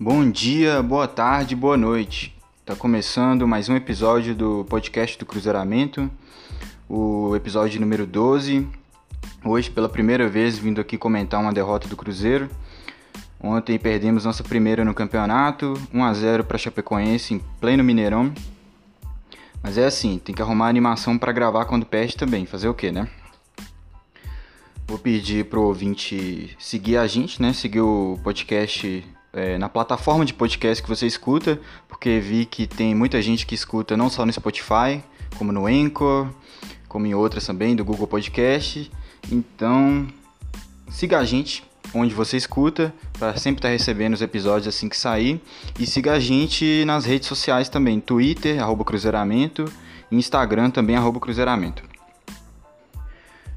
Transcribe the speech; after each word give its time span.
Bom 0.00 0.30
dia, 0.30 0.80
boa 0.80 1.08
tarde, 1.08 1.56
boa 1.56 1.76
noite. 1.76 2.32
Tá 2.64 2.76
começando 2.76 3.48
mais 3.48 3.68
um 3.68 3.74
episódio 3.74 4.32
do 4.32 4.64
podcast 4.70 5.18
do 5.18 5.26
Cruzeiramento, 5.26 6.08
o 6.88 7.34
episódio 7.34 7.80
número 7.80 8.06
12. 8.06 8.64
Hoje, 9.44 9.68
pela 9.68 9.88
primeira 9.88 10.28
vez, 10.28 10.56
vindo 10.56 10.80
aqui 10.80 10.96
comentar 10.96 11.40
uma 11.40 11.52
derrota 11.52 11.88
do 11.88 11.96
Cruzeiro. 11.96 12.48
Ontem 13.40 13.76
perdemos 13.76 14.24
nossa 14.24 14.44
primeira 14.44 14.84
no 14.84 14.94
campeonato, 14.94 15.74
1 15.92 16.04
a 16.04 16.14
0 16.14 16.44
para 16.44 16.58
Chapecoense 16.58 17.34
em 17.34 17.40
pleno 17.60 17.82
Mineirão. 17.82 18.32
Mas 19.60 19.76
é 19.78 19.86
assim, 19.86 20.20
tem 20.20 20.32
que 20.32 20.40
arrumar 20.40 20.68
animação 20.68 21.18
para 21.18 21.32
gravar 21.32 21.64
quando 21.64 21.84
perde 21.84 22.16
também, 22.16 22.46
fazer 22.46 22.68
o 22.68 22.74
quê, 22.74 22.92
né? 22.92 23.08
Vou 24.86 24.96
pedir 24.96 25.46
pro 25.46 25.62
ouvinte 25.62 26.56
seguir 26.56 26.98
a 26.98 27.06
gente, 27.08 27.42
né? 27.42 27.52
Seguir 27.52 27.80
o 27.80 28.16
podcast 28.22 29.04
é, 29.38 29.56
na 29.56 29.68
plataforma 29.68 30.24
de 30.24 30.34
podcast 30.34 30.82
que 30.82 30.88
você 30.88 31.06
escuta, 31.06 31.60
porque 31.88 32.18
vi 32.18 32.44
que 32.44 32.66
tem 32.66 32.94
muita 32.94 33.22
gente 33.22 33.46
que 33.46 33.54
escuta 33.54 33.96
não 33.96 34.10
só 34.10 34.26
no 34.26 34.32
Spotify, 34.32 35.02
como 35.36 35.52
no 35.52 35.66
Anchor, 35.66 36.28
como 36.88 37.06
em 37.06 37.14
outras 37.14 37.46
também, 37.46 37.76
do 37.76 37.84
Google 37.84 38.06
Podcast. 38.06 38.90
Então, 39.30 40.08
siga 40.90 41.18
a 41.18 41.24
gente 41.24 41.64
onde 41.94 42.14
você 42.14 42.36
escuta, 42.36 42.92
para 43.18 43.36
sempre 43.36 43.60
estar 43.60 43.68
tá 43.68 43.72
recebendo 43.72 44.14
os 44.14 44.22
episódios 44.22 44.68
assim 44.68 44.88
que 44.88 44.96
sair. 44.96 45.40
E 45.78 45.86
siga 45.86 46.12
a 46.12 46.20
gente 46.20 46.84
nas 46.84 47.04
redes 47.04 47.28
sociais 47.28 47.68
também, 47.68 48.00
Twitter, 48.00 48.62
arroba 48.62 48.84
Cruzeiramento, 48.84 49.64
e 50.10 50.16
Instagram 50.16 50.70
também, 50.70 50.96
arroba 50.96 51.20
Cruzeiramento. 51.20 51.82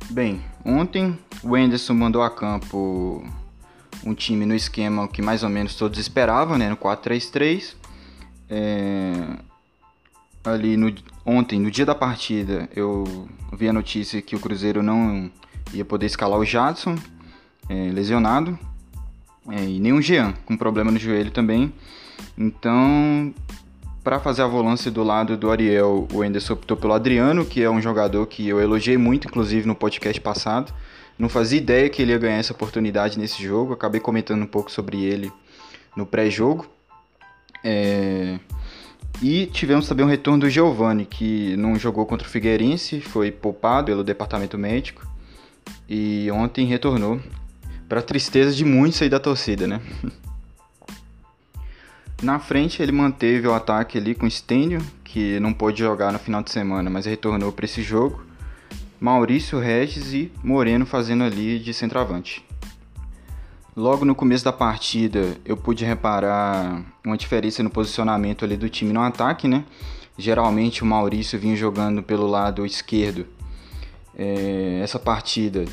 Bem, 0.09 0.41
ontem 0.63 1.17
o 1.43 1.55
Anderson 1.55 1.93
mandou 1.93 2.21
a 2.21 2.29
campo 2.29 3.23
um 4.05 4.13
time 4.13 4.45
no 4.45 4.55
esquema 4.55 5.07
que 5.07 5.21
mais 5.21 5.43
ou 5.43 5.49
menos 5.49 5.75
todos 5.75 5.99
esperavam, 5.99 6.57
né, 6.57 6.69
no 6.69 6.77
4-3-3. 6.77 7.75
É, 8.49 9.37
ali 10.43 10.75
no, 10.75 10.93
ontem, 11.25 11.59
no 11.59 11.69
dia 11.69 11.85
da 11.85 11.95
partida, 11.95 12.69
eu 12.75 13.27
vi 13.53 13.67
a 13.67 13.73
notícia 13.73 14.21
que 14.21 14.35
o 14.35 14.39
Cruzeiro 14.39 14.81
não 14.81 15.31
ia 15.73 15.85
poder 15.85 16.05
escalar 16.05 16.39
o 16.39 16.45
Jadson, 16.45 16.95
é, 17.69 17.91
lesionado, 17.91 18.57
é, 19.49 19.63
e 19.63 19.79
nem 19.79 19.93
o 19.93 20.01
Jean, 20.01 20.33
com 20.45 20.57
problema 20.57 20.91
no 20.91 20.99
joelho 20.99 21.31
também. 21.31 21.73
Então, 22.37 23.33
para 24.03 24.19
fazer 24.19 24.41
a 24.41 24.47
volância 24.47 24.89
do 24.89 25.03
lado 25.03 25.37
do 25.37 25.51
Ariel, 25.51 26.07
o 26.11 26.23
Enderson 26.23 26.53
optou 26.53 26.75
pelo 26.75 26.93
Adriano, 26.93 27.45
que 27.45 27.61
é 27.61 27.69
um 27.69 27.81
jogador 27.81 28.25
que 28.25 28.47
eu 28.47 28.59
elogiei 28.59 28.97
muito, 28.97 29.27
inclusive 29.27 29.67
no 29.67 29.75
podcast 29.75 30.19
passado. 30.19 30.73
Não 31.17 31.29
fazia 31.29 31.57
ideia 31.57 31.89
que 31.89 32.01
ele 32.01 32.11
ia 32.11 32.17
ganhar 32.17 32.37
essa 32.37 32.53
oportunidade 32.53 33.17
nesse 33.17 33.43
jogo. 33.43 33.73
Acabei 33.73 34.01
comentando 34.01 34.41
um 34.41 34.47
pouco 34.47 34.71
sobre 34.71 35.03
ele 35.03 35.31
no 35.95 36.05
pré-jogo. 36.05 36.67
É... 37.63 38.39
E 39.21 39.45
tivemos 39.47 39.87
também 39.87 40.05
o 40.05 40.09
retorno 40.09 40.41
do 40.41 40.49
Giovani, 40.49 41.05
que 41.05 41.55
não 41.57 41.77
jogou 41.77 42.05
contra 42.05 42.27
o 42.27 42.29
Figueirense, 42.29 43.01
foi 43.01 43.29
poupado 43.31 43.87
pelo 43.87 44.03
departamento 44.03 44.57
médico. 44.57 45.05
E 45.87 46.29
ontem 46.31 46.65
retornou. 46.65 47.19
Para 47.87 48.01
tristeza 48.01 48.55
de 48.55 48.63
muitos 48.63 49.01
aí 49.01 49.09
da 49.09 49.19
torcida, 49.19 49.67
né? 49.67 49.81
Na 52.21 52.39
frente 52.39 52.81
ele 52.81 52.91
manteve 52.91 53.47
o 53.47 53.53
ataque 53.53 53.97
ali 53.97 54.13
com 54.13 54.29
Stênio, 54.29 54.79
que 55.03 55.39
não 55.39 55.51
pôde 55.51 55.79
jogar 55.79 56.13
no 56.13 56.19
final 56.19 56.43
de 56.43 56.51
semana, 56.51 56.89
mas 56.89 57.05
retornou 57.05 57.51
para 57.51 57.65
esse 57.65 57.81
jogo. 57.81 58.23
Maurício 59.01 59.57
Regis 59.57 60.13
e 60.13 60.31
Moreno 60.43 60.85
fazendo 60.85 61.23
ali 61.23 61.57
de 61.57 61.73
centroavante. 61.73 62.45
Logo 63.75 64.05
no 64.05 64.13
começo 64.13 64.45
da 64.45 64.53
partida, 64.53 65.35
eu 65.43 65.57
pude 65.57 65.83
reparar 65.83 66.85
uma 67.03 67.17
diferença 67.17 67.63
no 67.63 67.71
posicionamento 67.71 68.45
ali 68.45 68.55
do 68.55 68.69
time 68.69 68.93
no 68.93 69.01
ataque, 69.01 69.47
né? 69.47 69.65
Geralmente 70.15 70.83
o 70.83 70.85
Maurício 70.85 71.39
vinha 71.39 71.55
jogando 71.55 72.03
pelo 72.03 72.27
lado 72.27 72.63
esquerdo. 72.63 73.25
É, 74.15 74.81
essa 74.83 74.99
partida, 74.99 75.65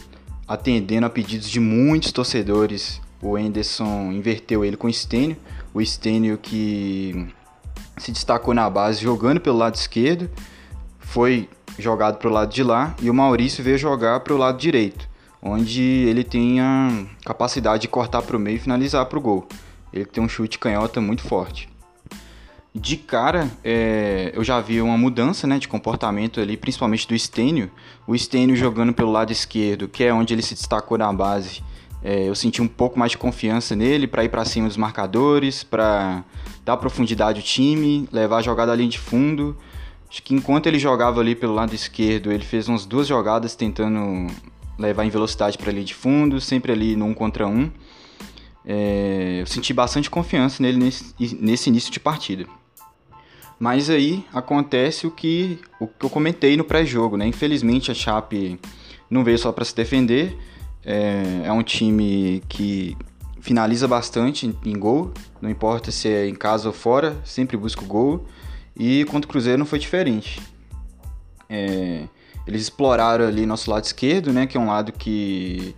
atendendo 0.47 1.05
a 1.05 1.11
pedidos 1.11 1.51
de 1.51 1.61
muitos 1.61 2.13
torcedores, 2.13 2.99
o 3.21 3.37
Enderson 3.37 4.11
inverteu 4.11 4.65
ele 4.65 4.79
com 4.79 4.87
o 4.87 4.93
Stênio. 4.93 5.37
O 5.75 5.85
Stênio 5.85 6.39
que 6.39 7.29
se 7.99 8.11
destacou 8.11 8.55
na 8.55 8.71
base 8.71 9.03
jogando 9.03 9.39
pelo 9.39 9.59
lado 9.59 9.75
esquerdo, 9.75 10.31
foi 10.99 11.47
jogado 11.79 12.19
para 12.19 12.29
o 12.29 12.33
lado 12.33 12.53
de 12.53 12.63
lá 12.63 12.95
e 13.01 13.09
o 13.09 13.15
Maurício 13.15 13.63
veio 13.63 13.79
jogar 13.79 14.21
para 14.21 14.35
o 14.35 14.37
lado 14.37 14.59
direito, 14.59 15.09
onde 15.43 15.83
ele 15.83 16.25
tem 16.25 16.61
a 16.61 17.05
capacidade 17.25 17.83
de 17.83 17.89
cortar 17.89 18.23
para 18.23 18.37
o 18.37 18.41
meio 18.41 18.57
e 18.57 18.61
finalizar 18.61 19.07
para 19.07 19.19
o 19.19 19.23
gol. 19.23 19.47
Ele 19.93 20.05
tem 20.05 20.23
um 20.23 20.29
chute 20.29 20.59
canhota 20.59 21.01
muito 21.01 21.23
forte. 21.23 21.69
De 22.75 22.97
cara, 22.97 23.51
é, 23.65 24.31
eu 24.35 24.45
já 24.45 24.61
vi 24.61 24.81
uma 24.81 24.99
mudança 24.99 25.47
né, 25.47 25.59
de 25.59 25.67
comportamento 25.67 26.41
ali, 26.41 26.57
principalmente 26.57 27.09
do 27.09 27.19
Stênio. 27.19 27.71
O 28.07 28.17
Stênio 28.17 28.55
jogando 28.55 28.93
pelo 28.93 29.11
lado 29.11 29.33
esquerdo, 29.33 29.89
que 29.89 30.05
é 30.05 30.13
onde 30.13 30.35
ele 30.35 30.43
se 30.43 30.55
destacou 30.55 30.99
na 30.99 31.13
base. 31.13 31.63
É, 32.03 32.29
eu 32.29 32.35
senti 32.35 32.63
um 32.63 32.69
pouco 32.69 32.99
mais 32.99 33.13
de 33.13 33.19
confiança 33.19 33.75
nele 33.75 34.07
para 34.07 34.23
ir 34.23 34.29
para 34.29 34.45
cima 34.45 34.69
dos 34.69 34.77
marcadores, 34.77 35.65
para 35.65 36.23
dar 36.65 36.77
profundidade 36.77 37.41
ao 37.41 37.45
time, 37.45 38.09
levar 38.13 38.39
a 38.39 38.43
jogada 38.43 38.71
ali 38.71 38.87
de 38.87 38.99
fundo 38.99 39.57
Acho 40.11 40.23
que 40.23 40.35
enquanto 40.35 40.67
ele 40.67 40.79
jogava 40.79 41.21
ali 41.21 41.35
pelo 41.35 41.55
lado 41.55 41.75
esquerdo, 41.75 42.33
ele 42.33 42.45
fez 42.45 42.69
umas 42.69 42.87
duas 42.87 43.07
jogadas 43.07 43.55
tentando 43.55 44.27
levar 44.79 45.05
em 45.05 45.11
velocidade 45.11 45.59
para 45.59 45.71
ali 45.71 45.85
de 45.85 45.95
fundo, 45.95 46.41
sempre 46.41 46.73
ali 46.73 46.97
no 46.97 47.07
um 47.07 47.15
contra 47.15 47.47
um. 47.47 47.71
É, 48.65 49.39
eu 49.41 49.47
senti 49.47 49.73
bastante 49.73 50.09
confiança 50.09 50.63
nele 50.63 50.79
nesse, 50.79 51.15
nesse 51.41 51.69
início 51.69 51.91
de 51.91 52.01
partida. 52.01 52.47
Mas 53.59 53.91
aí 53.91 54.25
acontece 54.33 55.07
o 55.07 55.11
que, 55.11 55.59
o 55.81 55.87
que 55.87 56.07
eu 56.07 56.11
comentei 56.11 56.57
no 56.57 56.65
pré-jogo, 56.65 57.17
né? 57.17 57.27
Infelizmente 57.27 57.91
a 57.91 57.95
Chape 57.95 58.59
não 59.11 59.25
veio 59.25 59.39
só 59.39 59.51
para 59.51 59.65
se 59.65 59.75
defender. 59.75 60.39
É, 60.85 61.43
é, 61.45 61.53
um 61.53 61.63
time 61.63 62.43
que 62.49 62.97
finaliza 63.41 63.89
bastante 63.89 64.47
em, 64.47 64.57
em 64.65 64.79
gol, 64.79 65.13
não 65.41 65.51
importa 65.51 65.91
se 65.91 66.09
é 66.09 66.29
em 66.29 66.35
casa 66.35 66.69
ou 66.69 66.73
fora, 66.73 67.17
sempre 67.25 67.57
busca 67.57 67.83
o 67.83 67.87
gol. 67.87 68.27
E 68.79 69.05
contra 69.07 69.29
o 69.29 69.31
Cruzeiro 69.31 69.59
não 69.59 69.67
foi 69.67 69.79
diferente. 69.79 70.41
É, 71.49 72.05
eles 72.47 72.63
exploraram 72.63 73.27
ali 73.27 73.45
nosso 73.45 73.71
lado 73.71 73.85
esquerdo, 73.85 74.33
né, 74.33 74.47
que 74.47 74.57
é 74.57 74.61
um 74.61 74.69
lado 74.69 74.93
que, 74.93 75.75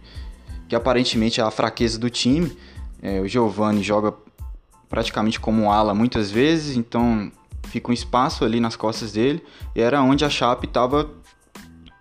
que 0.68 0.76
aparentemente 0.76 1.40
é 1.40 1.44
a 1.44 1.50
fraqueza 1.50 1.98
do 1.98 2.10
time. 2.10 2.56
É, 3.02 3.20
o 3.20 3.26
Giovani 3.26 3.82
joga 3.82 4.12
praticamente 4.88 5.40
como 5.40 5.72
ala 5.72 5.94
muitas 5.94 6.30
vezes, 6.30 6.76
então 6.76 7.32
fica 7.68 7.90
um 7.90 7.94
espaço 7.94 8.44
ali 8.44 8.60
nas 8.60 8.76
costas 8.76 9.12
dele. 9.12 9.42
E 9.74 9.80
era 9.80 10.02
onde 10.02 10.24
a 10.24 10.30
Chape 10.30 10.66
estava 10.66 11.10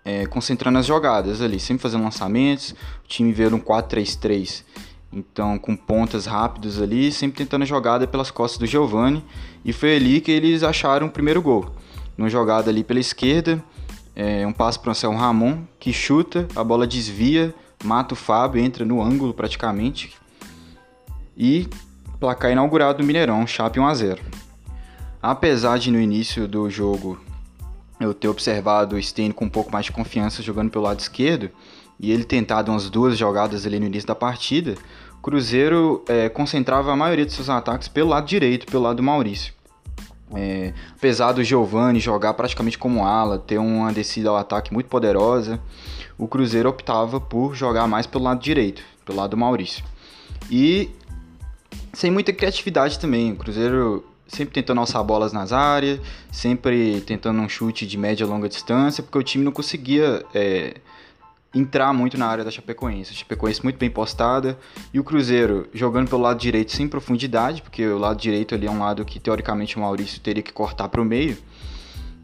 é, 0.04 0.26
concentrando 0.26 0.78
as 0.78 0.86
jogadas 0.86 1.42
ali, 1.42 1.60
sempre 1.60 1.82
fazendo 1.82 2.04
lançamentos. 2.04 2.72
O 3.06 3.08
time 3.08 3.32
veio 3.32 3.56
um 3.56 3.60
4-3-3 3.60 4.64
então, 5.12 5.58
com 5.58 5.76
pontas 5.76 6.26
rápidas 6.26 6.80
ali, 6.80 7.12
sempre 7.12 7.38
tentando 7.40 7.64
a 7.64 7.66
jogada 7.66 8.08
pelas 8.08 8.30
costas 8.30 8.60
do 8.60 8.68
Giovani. 8.68 9.24
E 9.66 9.74
foi 9.74 9.96
ali 9.96 10.22
que 10.22 10.32
eles 10.32 10.64
acharam 10.64 11.08
o 11.08 11.12
primeiro 11.12 11.42
gol. 11.42 11.74
Numa 12.18 12.30
jogada 12.30 12.70
ali 12.70 12.84
pela 12.84 13.00
esquerda, 13.00 13.64
é, 14.16 14.46
um 14.46 14.54
passo 14.54 14.80
para 14.80 14.90
o 14.90 14.92
Anselmo 14.92 15.18
Ramon, 15.18 15.64
que 15.80 15.92
chuta, 15.92 16.48
a 16.56 16.64
bola 16.64 16.86
desvia, 16.86 17.54
mata 17.84 18.14
o 18.14 18.18
Fábio, 18.18 18.62
entra 18.62 18.86
no 18.86 19.02
ângulo 19.02 19.34
praticamente. 19.34 20.14
E 21.36 21.68
placar 22.20 22.52
inaugurado 22.52 23.00
do 23.00 23.04
Mineirão, 23.04 23.48
Chape 23.48 23.80
1 23.80 23.88
a 23.88 23.94
0. 23.96 24.22
Apesar 25.22 25.80
de 25.80 25.90
no 25.92 26.00
início 26.00 26.48
do 26.48 26.70
jogo 26.70 27.20
eu 28.00 28.14
ter 28.14 28.28
observado 28.28 28.96
o 28.96 29.02
Stein 29.02 29.32
com 29.32 29.46
um 29.46 29.50
pouco 29.50 29.72
mais 29.72 29.86
de 29.86 29.92
confiança 29.92 30.42
jogando 30.42 30.70
pelo 30.70 30.86
lado 30.86 31.00
esquerdo, 31.00 31.50
e 32.00 32.12
ele 32.12 32.24
tentado 32.24 32.72
umas 32.72 32.90
duas 32.90 33.18
jogadas 33.18 33.66
ali 33.66 33.80
no 33.80 33.86
início 33.86 34.08
da 34.08 34.16
partida, 34.16 34.76
o 35.18 35.22
Cruzeiro 35.22 36.04
é, 36.08 36.30
concentrava 36.30 36.94
a 36.94 36.96
maioria 36.96 37.26
de 37.26 37.34
seus 37.34 37.50
ataques 37.50 37.88
pelo 37.88 38.10
lado 38.10 38.26
direito, 38.26 38.66
pelo 38.66 38.84
lado 38.84 38.98
do 38.98 39.04
Maurício. 39.04 39.54
É, 40.34 40.74
apesar 40.96 41.32
do 41.32 41.44
Giovani 41.44 42.00
jogar 42.00 42.34
praticamente 42.36 42.78
como 42.78 43.06
ala, 43.06 43.40
ter 43.40 43.58
uma 43.58 43.92
descida 43.92 44.30
ao 44.30 44.38
ataque 44.38 44.72
muito 44.72 44.88
poderosa, 44.88 45.60
o 46.18 46.28
Cruzeiro 46.28 46.70
optava 46.70 47.20
por 47.20 47.56
jogar 47.56 47.88
mais 47.88 48.06
pelo 48.06 48.24
lado 48.24 48.40
direito, 48.40 48.82
pelo 49.04 49.18
lado 49.18 49.32
do 49.32 49.38
Maurício. 49.38 49.84
E 50.50 50.90
sem 51.92 52.12
muita 52.12 52.32
criatividade 52.32 53.00
também, 53.00 53.34
o 53.34 53.36
Cruzeiro 53.36 54.06
sempre 54.28 54.54
tentando 54.54 54.80
alçar 54.80 55.04
bolas 55.04 55.34
nas 55.34 55.52
áreas, 55.52 56.00
sempre 56.32 57.02
tentando 57.02 57.42
um 57.42 57.50
chute 57.50 57.86
de 57.86 57.98
média 57.98 58.24
e 58.24 58.28
longa 58.28 58.48
distância, 58.48 59.04
porque 59.04 59.18
o 59.18 59.24
time 59.24 59.44
não 59.44 59.52
conseguia 59.52 60.24
é, 60.34 60.76
entrar 61.54 61.92
muito 61.94 62.18
na 62.18 62.28
área 62.28 62.44
da 62.44 62.52
Chapecoense. 62.52 63.12
A 63.12 63.16
Chapecoense 63.16 63.64
muito 63.64 63.78
bem 63.78 63.90
postada 63.90 64.58
e 64.94 65.00
o 65.00 65.04
Cruzeiro 65.04 65.68
jogando 65.74 66.10
pelo 66.10 66.22
lado 66.22 66.40
direito 66.40 66.72
sem 66.72 66.88
profundidade, 66.88 67.62
porque 67.62 67.86
o 67.88 67.98
lado 67.98 68.20
direito 68.20 68.54
ali 68.54 68.68
é 68.68 68.72
um 68.72 68.80
lado 68.80 69.04
que 69.04 69.20
teoricamente 69.20 69.78
o 69.78 69.80
Maurício 69.80 70.20
teria 70.22 70.44
que 70.44 70.54
cortar 70.54 70.90
para 70.90 71.02
o 71.02 71.06
meio. 71.06 71.38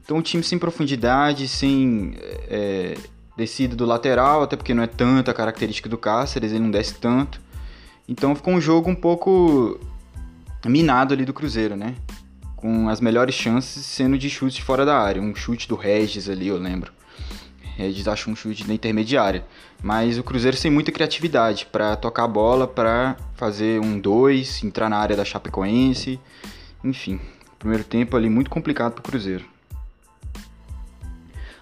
Então 0.03 0.17
o 0.17 0.21
time 0.21 0.43
sem 0.43 0.59
profundidade, 0.59 1.47
sem 1.47 2.13
é, 2.47 2.95
descida 3.35 3.75
do 3.75 3.85
lateral, 3.85 4.43
até 4.43 4.55
porque 4.55 4.73
não 4.73 4.83
é 4.83 4.87
tanta 4.87 5.33
característica 5.33 5.89
do 5.89 5.97
Cáceres, 5.97 6.51
ele 6.51 6.63
não 6.63 6.71
desce 6.71 6.93
tanto. 6.95 7.41
Então 8.07 8.35
ficou 8.35 8.53
um 8.53 8.61
jogo 8.61 8.89
um 8.89 8.95
pouco 8.95 9.79
minado 10.63 11.13
ali 11.13 11.25
do 11.25 11.33
Cruzeiro, 11.33 11.75
né? 11.75 11.95
Com 12.55 12.87
as 12.87 13.01
melhores 13.01 13.33
chances 13.33 13.83
sendo 13.83 14.17
de 14.17 14.29
chutes 14.29 14.59
fora 14.59 14.85
da 14.85 14.99
área. 14.99 15.19
Um 15.19 15.33
chute 15.33 15.67
do 15.67 15.75
Regis 15.75 16.29
ali, 16.29 16.47
eu 16.47 16.57
lembro. 16.57 16.94
Regis 17.75 18.07
achou 18.07 18.31
um 18.31 18.35
chute 18.35 18.67
na 18.67 18.73
intermediária. 18.73 19.45
Mas 19.83 20.17
o 20.17 20.23
Cruzeiro 20.23 20.55
sem 20.55 20.71
muita 20.71 20.91
criatividade 20.91 21.65
para 21.65 21.95
tocar 21.95 22.23
a 22.23 22.27
bola, 22.27 22.67
para 22.67 23.17
fazer 23.35 23.81
um 23.81 23.99
2, 23.99 24.63
entrar 24.63 24.89
na 24.89 24.97
área 24.97 25.15
da 25.15 25.25
Chapecoense. 25.25 26.19
Enfim, 26.83 27.19
primeiro 27.59 27.83
tempo 27.83 28.15
ali 28.15 28.29
muito 28.29 28.49
complicado 28.49 28.93
para 28.93 29.01
o 29.01 29.03
Cruzeiro. 29.03 29.45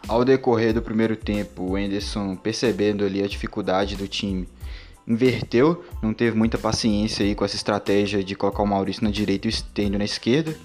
Ao 0.08 0.24
decorrer 0.24 0.74
do 0.74 0.82
primeiro 0.82 1.16
tempo, 1.16 1.72
o 1.72 1.78
Enderson 1.78 2.36
percebendo 2.36 3.06
ali 3.06 3.24
a 3.24 3.28
dificuldade 3.28 3.96
do 3.96 4.08
time, 4.08 4.48
inverteu, 5.08 5.84
não 6.02 6.14
teve 6.14 6.38
muita 6.38 6.58
paciência 6.58 7.26
aí 7.26 7.34
com 7.34 7.46
essa 7.46 7.56
estratégia 7.56 8.24
de 8.24 8.36
colocar 8.36 8.64
o 8.64 8.68
Maurício 8.68 9.04
na 9.04 9.10
direita 9.10 9.48
e 9.48 9.50
o 9.50 9.52
Stênio 9.52 9.98
na 9.98 10.06
esquerda. 10.06 10.56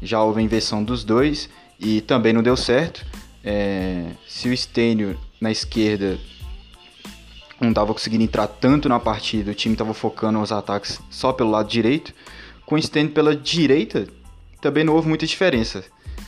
Já 0.00 0.22
houve 0.22 0.40
a 0.40 0.44
inversão 0.44 0.82
dos 0.84 1.02
dois 1.02 1.50
e 1.78 2.00
também 2.00 2.32
não 2.32 2.42
deu 2.42 2.56
certo. 2.56 3.04
É, 3.50 4.10
se 4.26 4.46
o 4.46 4.54
Stênio 4.54 5.18
na 5.40 5.50
esquerda 5.50 6.18
não 7.58 7.70
estava 7.70 7.94
conseguindo 7.94 8.22
entrar 8.22 8.46
tanto 8.46 8.90
na 8.90 9.00
partida, 9.00 9.52
o 9.52 9.54
time 9.54 9.74
estava 9.74 9.94
focando 9.94 10.38
os 10.38 10.52
ataques 10.52 11.00
só 11.08 11.32
pelo 11.32 11.52
lado 11.52 11.66
direito. 11.66 12.12
Com 12.66 12.74
o 12.74 12.82
Stênio 12.82 13.10
pela 13.10 13.34
direita, 13.34 14.06
também 14.60 14.84
não 14.84 14.94
houve 14.94 15.08
muita 15.08 15.26
diferença. 15.26 15.82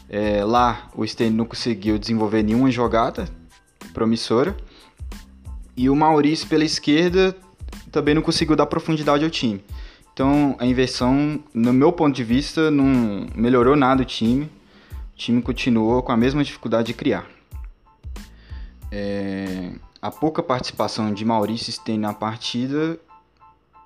É, 0.08 0.42
lá 0.46 0.88
o 0.96 1.06
Sten 1.06 1.28
não 1.28 1.44
conseguiu 1.44 1.98
desenvolver 1.98 2.42
nenhuma 2.42 2.70
jogada 2.70 3.28
promissora. 3.92 4.56
E 5.76 5.90
o 5.90 5.94
Maurício 5.94 6.48
pela 6.48 6.64
esquerda 6.64 7.36
também 7.92 8.14
não 8.14 8.22
conseguiu 8.22 8.56
dar 8.56 8.64
profundidade 8.64 9.24
ao 9.24 9.30
time. 9.30 9.62
Então 10.14 10.56
a 10.58 10.64
inversão, 10.64 11.44
no 11.52 11.70
meu 11.70 11.92
ponto 11.92 12.16
de 12.16 12.24
vista, 12.24 12.70
não 12.70 13.26
melhorou 13.36 13.76
nada 13.76 14.00
o 14.00 14.06
time. 14.06 14.48
Time 15.20 15.42
continuou 15.42 16.02
com 16.02 16.12
a 16.12 16.16
mesma 16.16 16.42
dificuldade 16.42 16.86
de 16.86 16.94
criar. 16.94 17.26
É, 18.90 19.72
a 20.00 20.10
pouca 20.10 20.42
participação 20.42 21.12
de 21.12 21.26
Maurício 21.26 21.70
Sten 21.70 21.98
na 21.98 22.14
partida 22.14 22.98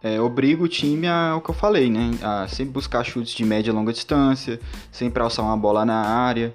é, 0.01 0.21
obriga 0.21 0.63
o 0.63 0.69
time 0.69 1.09
a 1.09 1.35
o 1.37 1.41
que 1.41 1.51
eu 1.51 1.55
falei, 1.55 1.91
né? 1.91 2.13
A 2.23 2.47
sempre 2.47 2.73
buscar 2.75 3.03
chutes 3.03 3.35
de 3.35 3.45
média 3.45 3.73
e 3.73 3.75
longa 3.75 3.93
distância, 3.93 4.61
sempre 4.93 5.21
alçar 5.25 5.45
uma 5.45 5.57
bola 5.57 5.85
na 5.85 6.03
área. 6.07 6.55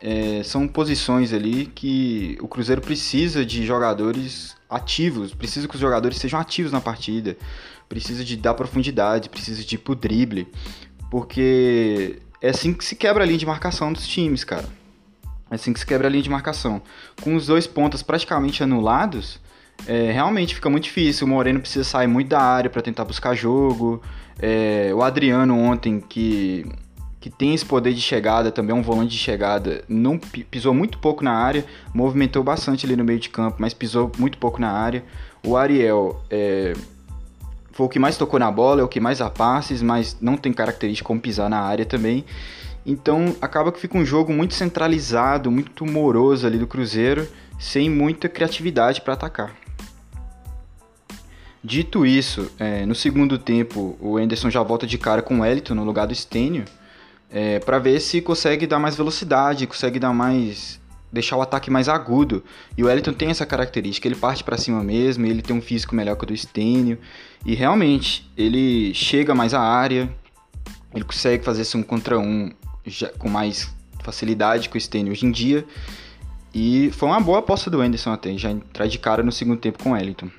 É, 0.00 0.40
são 0.44 0.68
posições 0.68 1.32
ali 1.32 1.66
que 1.66 2.38
o 2.40 2.46
Cruzeiro 2.46 2.80
precisa 2.80 3.44
de 3.44 3.66
jogadores 3.66 4.54
ativos, 4.70 5.34
precisa 5.34 5.66
que 5.66 5.74
os 5.74 5.80
jogadores 5.80 6.18
sejam 6.18 6.38
ativos 6.38 6.70
na 6.70 6.80
partida, 6.80 7.36
precisa 7.88 8.24
de 8.24 8.36
dar 8.36 8.54
profundidade, 8.54 9.28
precisa 9.28 9.64
de 9.64 9.74
ir 9.74 9.78
pro 9.78 9.96
drible, 9.96 10.46
porque 11.10 12.22
é 12.42 12.50
assim 12.50 12.74
que 12.74 12.84
se 12.84 12.96
quebra 12.96 13.22
a 13.22 13.26
linha 13.26 13.38
de 13.38 13.46
marcação 13.46 13.92
dos 13.92 14.06
times, 14.06 14.42
cara. 14.42 14.68
É 15.48 15.54
assim 15.54 15.72
que 15.72 15.78
se 15.78 15.86
quebra 15.86 16.08
a 16.08 16.10
linha 16.10 16.22
de 16.22 16.30
marcação. 16.30 16.82
Com 17.22 17.36
os 17.36 17.46
dois 17.46 17.66
pontas 17.66 18.02
praticamente 18.02 18.62
anulados, 18.62 19.38
é, 19.86 20.10
realmente 20.10 20.54
fica 20.54 20.68
muito 20.68 20.84
difícil. 20.84 21.26
O 21.26 21.30
Moreno 21.30 21.60
precisa 21.60 21.84
sair 21.84 22.08
muito 22.08 22.28
da 22.28 22.40
área 22.40 22.68
para 22.68 22.82
tentar 22.82 23.04
buscar 23.04 23.34
jogo. 23.34 24.02
É, 24.40 24.90
o 24.92 25.02
Adriano 25.02 25.56
ontem, 25.56 26.00
que, 26.00 26.66
que 27.20 27.30
tem 27.30 27.54
esse 27.54 27.64
poder 27.64 27.92
de 27.92 28.00
chegada, 28.00 28.50
também 28.50 28.74
é 28.74 28.78
um 28.78 28.82
volante 28.82 29.10
de 29.10 29.18
chegada, 29.18 29.84
não 29.88 30.18
pisou 30.18 30.74
muito 30.74 30.98
pouco 30.98 31.22
na 31.22 31.32
área, 31.32 31.64
movimentou 31.94 32.42
bastante 32.42 32.86
ali 32.86 32.96
no 32.96 33.04
meio 33.04 33.20
de 33.20 33.28
campo, 33.28 33.58
mas 33.60 33.72
pisou 33.72 34.10
muito 34.18 34.36
pouco 34.38 34.60
na 34.60 34.70
área. 34.70 35.04
O 35.46 35.56
Ariel 35.56 36.20
é, 36.28 36.72
foi 37.72 37.86
o 37.86 37.88
que 37.88 37.98
mais 37.98 38.16
tocou 38.16 38.38
na 38.38 38.50
bola, 38.50 38.80
é 38.80 38.84
o 38.84 38.88
que 38.88 39.00
mais 39.00 39.20
a 39.20 39.28
passes, 39.30 39.82
mas 39.82 40.16
não 40.20 40.36
tem 40.36 40.52
característica 40.52 41.06
como 41.06 41.20
pisar 41.20 41.50
na 41.50 41.60
área 41.60 41.84
também. 41.84 42.24
Então 42.84 43.34
acaba 43.40 43.72
que 43.72 43.80
fica 43.80 43.96
um 43.96 44.04
jogo 44.04 44.32
muito 44.32 44.54
centralizado, 44.54 45.50
muito 45.50 45.86
moroso 45.86 46.46
ali 46.46 46.58
do 46.58 46.66
Cruzeiro, 46.66 47.26
sem 47.58 47.88
muita 47.88 48.28
criatividade 48.28 49.00
para 49.00 49.14
atacar. 49.14 49.54
Dito 51.64 52.04
isso, 52.04 52.50
é, 52.58 52.84
no 52.84 52.94
segundo 52.94 53.38
tempo 53.38 53.96
o 54.00 54.16
Anderson 54.16 54.50
já 54.50 54.62
volta 54.62 54.86
de 54.86 54.98
cara 54.98 55.22
com 55.22 55.40
o 55.40 55.44
Elton 55.44 55.74
no 55.74 55.84
lugar 55.84 56.06
do 56.06 56.14
Stênio 56.14 56.64
é, 57.32 57.58
para 57.58 57.78
ver 57.78 57.98
se 58.00 58.20
consegue 58.20 58.66
dar 58.66 58.78
mais 58.78 58.94
velocidade, 58.94 59.66
consegue 59.66 59.98
dar 59.98 60.12
mais 60.12 60.78
deixar 61.12 61.36
o 61.36 61.42
ataque 61.42 61.70
mais 61.70 61.88
agudo. 61.88 62.42
E 62.76 62.82
o 62.82 62.86
Wellington 62.86 63.12
tem 63.12 63.28
essa 63.28 63.44
característica, 63.44 64.08
ele 64.08 64.14
parte 64.16 64.42
para 64.42 64.56
cima 64.56 64.82
mesmo, 64.82 65.26
ele 65.26 65.42
tem 65.42 65.54
um 65.54 65.60
físico 65.60 65.94
melhor 65.94 66.16
que 66.16 66.24
o 66.24 66.26
do 66.26 66.36
Stênio 66.36 66.98
e 67.44 67.54
realmente 67.54 68.30
ele 68.36 68.94
chega 68.94 69.34
mais 69.34 69.52
à 69.52 69.60
área, 69.60 70.10
ele 70.94 71.04
consegue 71.04 71.44
fazer 71.44 71.62
esse 71.62 71.76
um 71.76 71.82
contra 71.82 72.18
um 72.18 72.50
já, 72.86 73.08
com 73.10 73.28
mais 73.28 73.72
facilidade 74.02 74.68
que 74.68 74.76
o 74.76 74.80
Stênio 74.80 75.12
hoje 75.12 75.26
em 75.26 75.30
dia. 75.30 75.64
E 76.54 76.90
foi 76.92 77.08
uma 77.08 77.20
boa 77.20 77.38
aposta 77.38 77.70
do 77.70 77.80
Anderson 77.80 78.12
até, 78.12 78.36
já 78.36 78.50
entrar 78.50 78.86
de 78.86 78.98
cara 78.98 79.22
no 79.22 79.32
segundo 79.32 79.58
tempo 79.58 79.82
com 79.82 79.90
o 79.90 79.92
Wellington. 79.92 80.30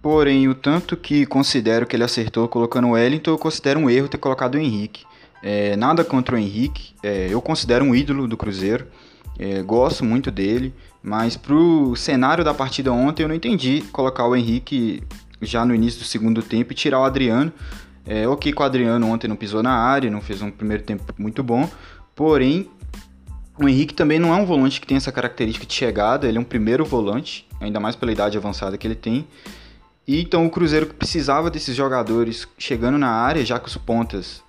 Porém, 0.00 0.48
o 0.48 0.54
tanto 0.54 0.96
que 0.96 1.26
considero 1.26 1.86
que 1.86 1.94
ele 1.94 2.04
acertou 2.04 2.48
colocando 2.48 2.88
o 2.88 2.90
Wellington, 2.92 3.32
eu 3.32 3.38
considero 3.38 3.80
um 3.80 3.90
erro 3.90 4.08
ter 4.08 4.18
colocado 4.18 4.54
o 4.54 4.58
Henrique. 4.58 5.04
É, 5.42 5.76
nada 5.76 6.04
contra 6.04 6.34
o 6.34 6.38
Henrique, 6.38 6.94
é, 7.02 7.28
eu 7.30 7.40
considero 7.42 7.84
um 7.84 7.94
ídolo 7.94 8.26
do 8.26 8.36
Cruzeiro, 8.36 8.86
é, 9.38 9.62
gosto 9.62 10.04
muito 10.04 10.30
dele, 10.30 10.74
mas 11.02 11.36
pro 11.36 11.94
cenário 11.94 12.44
da 12.44 12.52
partida 12.52 12.92
ontem 12.92 13.22
eu 13.22 13.28
não 13.28 13.34
entendi 13.34 13.82
colocar 13.92 14.26
o 14.26 14.34
Henrique 14.34 15.02
já 15.40 15.64
no 15.64 15.74
início 15.74 16.00
do 16.00 16.04
segundo 16.04 16.42
tempo 16.42 16.72
e 16.72 16.74
tirar 16.74 17.00
o 17.00 17.04
Adriano. 17.04 17.52
É, 18.04 18.26
ok 18.26 18.52
que 18.52 18.60
o 18.60 18.64
Adriano 18.64 19.06
ontem 19.06 19.28
não 19.28 19.36
pisou 19.36 19.62
na 19.62 19.72
área, 19.72 20.10
não 20.10 20.20
fez 20.20 20.42
um 20.42 20.50
primeiro 20.50 20.82
tempo 20.82 21.04
muito 21.18 21.42
bom, 21.42 21.68
porém 22.16 22.68
o 23.58 23.68
Henrique 23.68 23.92
também 23.92 24.18
não 24.18 24.32
é 24.32 24.36
um 24.36 24.46
volante 24.46 24.80
que 24.80 24.86
tem 24.86 24.96
essa 24.96 25.12
característica 25.12 25.66
de 25.66 25.74
chegada, 25.74 26.26
ele 26.26 26.38
é 26.38 26.40
um 26.40 26.44
primeiro 26.44 26.84
volante, 26.84 27.46
ainda 27.60 27.78
mais 27.78 27.94
pela 27.94 28.10
idade 28.10 28.38
avançada 28.38 28.78
que 28.78 28.86
ele 28.86 28.94
tem. 28.94 29.26
E 30.06 30.22
então 30.22 30.46
o 30.46 30.50
Cruzeiro 30.50 30.86
precisava 30.86 31.50
desses 31.50 31.76
jogadores 31.76 32.48
chegando 32.56 32.96
na 32.96 33.10
área, 33.10 33.44
já 33.44 33.58
que 33.58 33.66
os 33.66 33.76
pontas, 33.76 34.42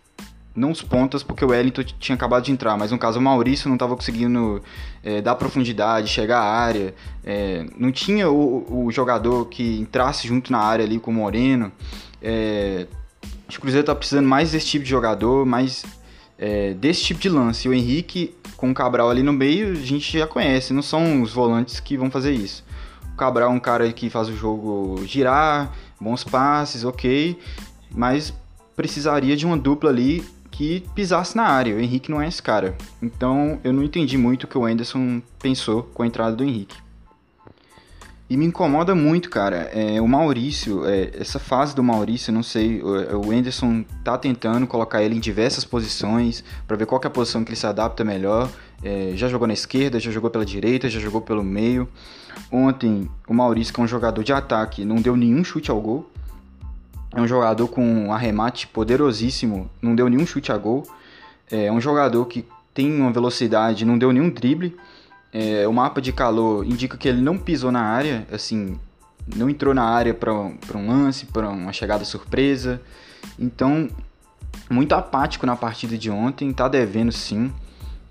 não 0.60 0.72
os 0.72 0.82
pontas 0.82 1.24
porque 1.24 1.44
o 1.44 1.50
Wellington 1.50 1.84
tinha 2.00 2.16
acabado 2.16 2.44
de 2.44 2.52
entrar, 2.52 2.78
mas 2.78 2.92
no 2.92 2.98
caso 2.98 3.20
o 3.20 3.22
Maurício 3.22 3.68
não 3.68 3.76
estava 3.76 3.96
conseguindo 3.96 4.62
é, 5.04 5.22
dar 5.22 5.36
profundidade, 5.36 6.10
chegar 6.10 6.40
à 6.40 6.52
área, 6.52 6.94
é, 7.24 7.66
não 7.78 7.92
tinha 7.92 8.30
o, 8.30 8.86
o, 8.86 8.92
jogador 8.92 9.46
que 9.46 9.80
entrasse 9.80 10.28
junto 10.28 10.52
na 10.52 10.60
área 10.60 10.86
ali 10.86 11.00
com 11.00 11.12
o 11.12 11.14
Moreno. 11.14 11.72
É, 12.22 12.88
acho 13.48 13.58
que 13.58 13.58
o 13.58 13.62
Cruzeiro 13.62 13.84
está 13.84 13.96
precisando 13.96 14.28
mais 14.28 14.52
desse 14.52 14.68
tipo 14.68 14.84
de 14.84 14.90
jogador, 14.90 15.46
mais 15.46 15.86
desse 16.80 17.04
tipo 17.04 17.20
de 17.20 17.28
lance. 17.28 17.68
E 17.68 17.70
o 17.70 17.74
Henrique 17.74 18.34
com 18.56 18.72
o 18.72 18.74
Cabral 18.74 19.10
ali 19.10 19.24
no 19.24 19.32
meio, 19.32 19.72
a 19.72 19.76
gente 19.76 20.18
já 20.18 20.28
conhece, 20.28 20.74
não 20.74 20.82
são 20.82 21.22
os 21.22 21.34
volantes 21.34 21.80
que 21.80 21.98
vão 21.98 22.12
fazer 22.12 22.34
isso. 22.34 22.64
Cabral 23.20 23.52
é 23.52 23.54
um 23.54 23.60
cara 23.60 23.92
que 23.92 24.10
faz 24.10 24.30
o 24.30 24.36
jogo 24.36 25.02
girar, 25.06 25.74
bons 26.00 26.24
passes, 26.24 26.86
ok, 26.86 27.38
mas 27.92 28.34
precisaria 28.78 29.36
de 29.36 29.46
uma 29.46 29.58
dupla 29.58 29.90
ali 29.90 30.26
que 30.60 30.84
pisasse 30.94 31.38
na 31.38 31.44
área. 31.44 31.74
O 31.74 31.80
Henrique 31.80 32.12
não 32.12 32.22
é 32.22 32.28
esse 32.28 32.44
cara. 32.44 32.76
Então 33.02 33.62
eu 33.64 33.72
não 33.72 33.82
entendi 33.82 34.18
muito 34.18 34.44
o 34.44 34.48
que 34.48 34.58
o 34.58 34.66
Anderson 34.66 35.22
pensou 35.42 35.84
com 35.84 36.04
a 36.04 36.08
entrada 36.08 36.36
do 36.36 36.44
Henrique. 36.44 36.76
E 38.30 38.36
me 38.36 38.46
incomoda 38.46 38.94
muito, 38.94 39.30
cara. 39.30 39.72
É, 39.74 40.02
o 40.02 40.08
Maurício, 40.08 40.86
é, 40.86 41.12
essa 41.18 41.40
fase 41.40 41.74
do 41.74 41.82
Maurício, 41.82 42.34
não 42.34 42.44
sei, 42.44 42.82
o, 42.82 43.28
o 43.28 43.32
Anderson 43.32 43.86
tá 44.04 44.18
tentando 44.18 44.68
colocar 44.68 45.02
ele 45.02 45.16
em 45.16 45.20
diversas 45.22 45.64
posições 45.64 46.44
para 46.68 46.76
ver 46.76 46.86
qual 46.86 47.00
é 47.02 47.08
a 47.08 47.10
posição 47.10 47.42
que 47.46 47.52
ele 47.52 47.56
se 47.56 47.66
adapta 47.66 48.04
melhor. 48.04 48.50
É, 48.84 49.14
já 49.16 49.30
jogou 49.30 49.48
na 49.48 49.54
esquerda, 49.54 49.98
já 49.98 50.12
jogou 50.12 50.30
pela 50.30 50.46
direita, 50.46 50.90
já 50.90 51.00
jogou 51.00 51.22
pelo 51.22 51.42
meio. 51.42 51.88
Ontem, 52.52 53.10
o 53.26 53.34
Maurício, 53.34 53.74
que 53.74 53.80
é 53.80 53.84
um 53.84 53.88
jogador 53.88 54.26
de 54.26 54.34
ataque, 54.34 54.84
não 54.84 54.98
deu 54.98 55.16
nenhum 55.16 55.42
chute 55.42 55.72
ao 55.72 55.80
gol. 55.80 56.12
É 57.12 57.20
um 57.20 57.28
jogador 57.28 57.68
com 57.68 57.84
um 57.84 58.14
arremate 58.14 58.68
poderosíssimo, 58.68 59.70
não 59.82 59.96
deu 59.96 60.08
nenhum 60.08 60.26
chute 60.26 60.52
a 60.52 60.58
gol. 60.58 60.84
É 61.52 61.72
um 61.72 61.82
jogador 61.82 62.26
que 62.26 62.46
tem 62.74 62.94
uma 63.02 63.12
velocidade, 63.12 63.84
não 63.86 63.98
deu 63.98 64.12
nenhum 64.12 64.30
drible. 64.30 64.78
É, 65.34 65.68
o 65.68 65.74
mapa 65.74 66.02
de 66.02 66.12
calor 66.12 66.66
indica 66.66 66.98
que 66.98 67.08
ele 67.08 67.22
não 67.22 67.38
pisou 67.38 67.72
na 67.72 67.82
área, 67.82 68.28
assim, 68.32 68.80
não 69.36 69.50
entrou 69.50 69.74
na 69.74 69.84
área 69.84 70.14
para 70.14 70.34
um 70.34 70.88
lance, 70.88 71.26
para 71.26 71.50
uma 71.50 71.74
chegada 71.74 72.06
surpresa. 72.06 72.82
Então, 73.38 73.90
muito 74.70 74.94
apático 74.94 75.46
na 75.46 75.56
partida 75.56 75.98
de 75.98 76.10
ontem, 76.10 76.54
tá 76.54 76.68
devendo 76.68 77.12
sim. 77.12 77.52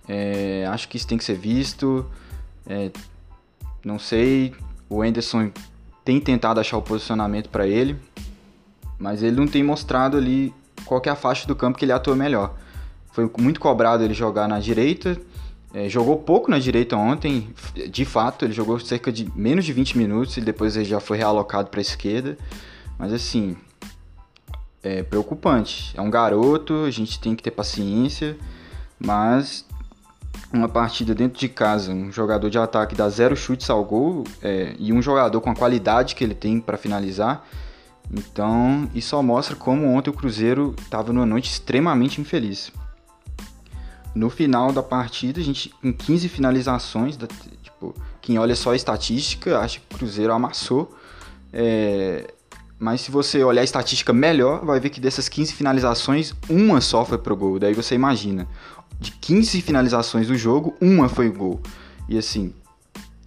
É, 0.08 0.66
acho 0.70 0.88
que 0.88 0.96
isso 0.96 1.06
tem 1.06 1.18
que 1.18 1.24
ser 1.24 1.36
visto. 1.36 2.04
É, 2.66 2.90
não 3.84 3.98
sei, 3.98 4.54
o 4.88 5.02
Anderson 5.02 5.50
tem 6.04 6.20
tentado 6.20 6.58
achar 6.60 6.76
o 6.76 6.82
posicionamento 6.82 7.48
para 7.48 7.66
ele, 7.66 7.96
mas 8.98 9.22
ele 9.22 9.36
não 9.36 9.46
tem 9.46 9.62
mostrado 9.62 10.16
ali 10.16 10.54
qual 10.84 11.00
é 11.04 11.10
a 11.10 11.16
faixa 11.16 11.46
do 11.46 11.54
campo 11.54 11.78
que 11.78 11.84
ele 11.84 11.92
atua 11.92 12.16
melhor. 12.16 12.54
Foi 13.12 13.30
muito 13.38 13.60
cobrado 13.60 14.02
ele 14.02 14.14
jogar 14.14 14.48
na 14.48 14.58
direita, 14.58 15.18
é, 15.72 15.88
jogou 15.88 16.16
pouco 16.16 16.50
na 16.50 16.58
direita 16.58 16.96
ontem, 16.96 17.52
de 17.90 18.04
fato, 18.04 18.44
ele 18.44 18.52
jogou 18.52 18.80
cerca 18.80 19.12
de 19.12 19.30
menos 19.34 19.64
de 19.64 19.72
20 19.72 19.98
minutos 19.98 20.36
e 20.36 20.40
depois 20.40 20.76
ele 20.76 20.84
já 20.84 20.98
foi 20.98 21.18
realocado 21.18 21.68
para 21.68 21.80
a 21.80 21.82
esquerda. 21.82 22.38
Mas 22.98 23.12
assim, 23.12 23.56
é 24.82 25.02
preocupante. 25.02 25.92
É 25.96 26.00
um 26.00 26.10
garoto, 26.10 26.84
a 26.84 26.90
gente 26.90 27.20
tem 27.20 27.34
que 27.34 27.42
ter 27.42 27.50
paciência, 27.50 28.36
mas 28.98 29.66
uma 30.52 30.68
partida 30.68 31.14
dentro 31.14 31.38
de 31.38 31.48
casa, 31.48 31.92
um 31.92 32.10
jogador 32.10 32.48
de 32.48 32.58
ataque 32.58 32.94
dá 32.94 33.08
zero 33.08 33.36
chutes 33.36 33.68
ao 33.68 33.84
gol 33.84 34.24
é, 34.42 34.74
e 34.78 34.92
um 34.92 35.02
jogador 35.02 35.40
com 35.40 35.50
a 35.50 35.54
qualidade 35.54 36.14
que 36.14 36.24
ele 36.24 36.34
tem 36.34 36.60
para 36.60 36.78
finalizar. 36.78 37.46
Então, 38.10 38.88
isso 38.94 39.10
só 39.10 39.22
mostra 39.22 39.54
como 39.54 39.86
ontem 39.86 40.10
o 40.10 40.12
Cruzeiro 40.12 40.74
estava 40.80 41.12
numa 41.12 41.26
noite 41.26 41.50
extremamente 41.50 42.20
infeliz. 42.20 42.72
No 44.14 44.30
final 44.30 44.72
da 44.72 44.82
partida, 44.82 45.40
a 45.40 45.44
gente 45.44 45.68
com 45.82 45.92
15 45.92 46.28
finalizações, 46.28 47.18
tipo, 47.62 47.94
quem 48.20 48.38
olha 48.38 48.56
só 48.56 48.72
a 48.72 48.76
estatística 48.76 49.58
acha 49.58 49.78
que 49.78 49.94
o 49.94 49.98
Cruzeiro 49.98 50.32
amassou. 50.32 50.96
É, 51.52 52.32
mas 52.78 53.02
se 53.02 53.10
você 53.10 53.42
olhar 53.42 53.60
a 53.60 53.64
estatística 53.64 54.12
melhor, 54.12 54.64
vai 54.64 54.80
ver 54.80 54.90
que 54.90 55.00
dessas 55.00 55.28
15 55.28 55.52
finalizações, 55.52 56.32
uma 56.48 56.80
só 56.80 57.04
foi 57.04 57.18
pro 57.18 57.36
gol. 57.36 57.58
Daí 57.58 57.74
você 57.74 57.94
imagina, 57.94 58.48
de 58.98 59.10
15 59.12 59.60
finalizações 59.62 60.28
do 60.28 60.36
jogo, 60.36 60.76
uma 60.80 61.08
foi 61.08 61.28
o 61.28 61.32
gol. 61.32 61.60
E 62.08 62.16
assim, 62.16 62.54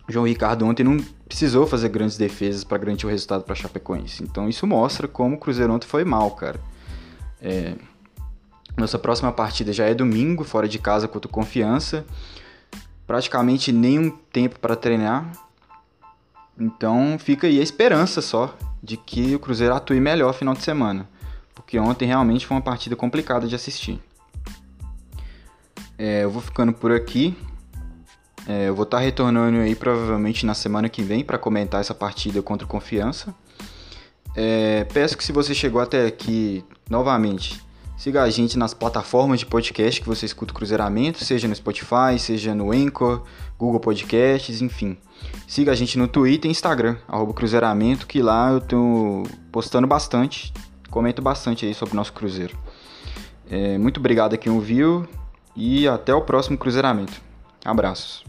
João 0.08 0.26
Ricardo 0.26 0.66
ontem 0.66 0.84
não 0.84 0.98
precisou 1.32 1.66
fazer 1.66 1.88
grandes 1.88 2.18
defesas 2.18 2.66
para 2.66 2.78
garantir 2.78 3.06
o 3.06 3.10
resultado 3.10 3.46
para 3.46 3.56
Chapecoense. 3.56 4.22
Então 4.22 4.50
isso 4.50 4.68
mostra 4.68 5.08
como 5.08 5.38
o 5.38 5.40
Cruzeiro 5.40 5.72
ontem 5.72 5.88
foi 5.88 6.04
mal, 6.04 6.30
cara. 6.32 6.60
É... 7.42 7.74
Nossa 8.76 9.00
próxima 9.00 9.32
partida 9.32 9.72
já 9.72 9.86
é 9.86 9.94
domingo, 9.94 10.44
fora 10.44 10.68
de 10.68 10.78
casa 10.78 11.08
contra 11.08 11.30
o 11.30 11.32
Confiança. 11.32 12.06
Praticamente 13.08 13.72
nenhum 13.72 14.10
tempo 14.10 14.60
para 14.60 14.76
treinar. 14.76 15.32
Então 16.60 17.18
fica 17.18 17.48
aí 17.48 17.62
a 17.62 17.64
esperança 17.64 18.22
só 18.22 18.54
de 18.84 18.98
que 18.98 19.34
o 19.34 19.40
Cruzeiro 19.40 19.74
atue 19.74 20.02
melhor 20.02 20.34
final 20.34 20.54
de 20.54 20.62
semana, 20.62 21.08
porque 21.56 21.80
ontem 21.80 22.06
realmente 22.06 22.46
foi 22.46 22.58
uma 22.58 22.62
partida 22.62 22.94
complicada 22.94 23.48
de 23.48 23.56
assistir. 23.56 24.02
É, 25.98 26.26
eu 26.26 26.30
vou 26.30 26.42
ficando 26.42 26.74
por 26.74 26.92
aqui. 26.92 27.38
É, 28.48 28.70
eu 28.70 28.76
vou 28.76 28.84
estar 28.84 29.00
retornando 29.00 29.58
aí 29.60 29.76
provavelmente 29.76 30.46
na 30.46 30.54
semana 30.54 30.90
que 30.90 31.02
vem 31.04 31.24
para 31.24 31.38
comentar 31.38 31.82
essa 31.82 31.94
partida 31.94 32.42
contra 32.42 32.66
o 32.66 32.68
Confiança. 32.68 33.34
É, 34.36 34.86
peço 34.86 35.18
que 35.18 35.24
se 35.24 35.32
você 35.32 35.54
chegou 35.54 35.82
até 35.82 36.06
aqui 36.06 36.64
novamente, 36.90 37.62
siga 37.98 38.24
a 38.24 38.30
gente 38.30 38.58
nas 38.58 38.74
plataformas 38.74 39.40
de 39.40 39.46
podcast 39.46 40.02
que 40.02 40.08
você 40.08 40.26
escuta 40.26 40.52
o 40.52 40.56
Cruzeiramento, 40.56 41.24
seja 41.24 41.48
no 41.48 41.56
Spotify, 41.56 42.18
seja 42.18 42.56
no 42.56 42.72
Anchor, 42.72 43.24
Google 43.58 43.80
Podcasts, 43.80 44.62
enfim. 44.62 44.98
Siga 45.48 45.72
a 45.72 45.76
gente 45.76 45.98
no 45.98 46.08
Twitter 46.08 46.50
e 46.50 46.52
Instagram, 46.52 46.98
arroba 47.08 47.34
Cruzeiramento, 47.34 48.08
que 48.08 48.22
lá 48.22 48.52
eu 48.52 48.58
estou 48.58 49.24
postando 49.52 49.86
bastante, 49.86 50.52
comento 50.90 51.22
bastante 51.22 51.66
aí 51.66 51.74
sobre 51.74 51.94
o 51.94 51.96
nosso 51.96 52.14
Cruzeiro. 52.14 52.58
É, 53.50 53.78
muito 53.78 54.00
obrigado 54.00 54.34
a 54.34 54.38
quem 54.38 54.52
ouviu 54.52 55.08
e 55.56 55.88
até 55.88 56.14
o 56.16 56.22
próximo 56.22 56.58
Cruzeiramento. 56.58 57.31
Abraços. 57.66 58.24